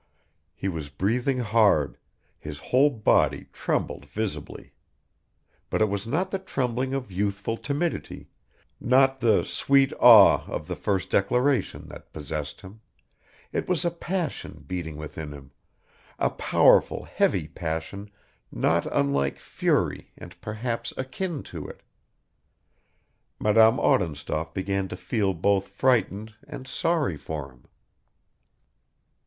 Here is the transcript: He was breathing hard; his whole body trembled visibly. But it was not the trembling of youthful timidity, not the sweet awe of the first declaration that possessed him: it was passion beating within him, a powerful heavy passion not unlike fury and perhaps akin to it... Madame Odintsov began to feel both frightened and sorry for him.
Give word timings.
He 0.55 0.67
was 0.67 0.89
breathing 0.89 1.37
hard; 1.41 1.95
his 2.39 2.57
whole 2.57 2.89
body 2.89 3.45
trembled 3.53 4.03
visibly. 4.07 4.73
But 5.69 5.79
it 5.79 5.89
was 5.89 6.07
not 6.07 6.31
the 6.31 6.39
trembling 6.39 6.95
of 6.95 7.11
youthful 7.11 7.55
timidity, 7.55 8.27
not 8.79 9.19
the 9.19 9.43
sweet 9.43 9.93
awe 9.99 10.43
of 10.47 10.65
the 10.65 10.75
first 10.75 11.11
declaration 11.11 11.87
that 11.89 12.11
possessed 12.13 12.61
him: 12.61 12.81
it 13.53 13.69
was 13.69 13.85
passion 13.99 14.63
beating 14.65 14.97
within 14.97 15.33
him, 15.33 15.51
a 16.17 16.31
powerful 16.31 17.03
heavy 17.03 17.47
passion 17.47 18.09
not 18.51 18.87
unlike 18.91 19.37
fury 19.37 20.13
and 20.17 20.35
perhaps 20.41 20.91
akin 20.97 21.43
to 21.43 21.67
it... 21.67 21.83
Madame 23.39 23.79
Odintsov 23.79 24.51
began 24.55 24.87
to 24.87 24.97
feel 24.97 25.35
both 25.35 25.67
frightened 25.67 26.33
and 26.47 26.67
sorry 26.67 27.17
for 27.17 27.51
him. 27.51 27.65